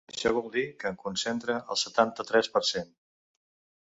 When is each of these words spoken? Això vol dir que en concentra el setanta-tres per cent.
Això 0.11 0.29
vol 0.35 0.45
dir 0.53 0.61
que 0.83 0.89
en 0.93 0.95
concentra 1.03 1.57
el 1.75 1.79
setanta-tres 1.81 2.49
per 2.57 2.63
cent. 2.71 2.91